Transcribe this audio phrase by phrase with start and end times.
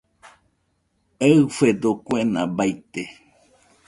[1.29, 3.01] Eɨfedo kuena baite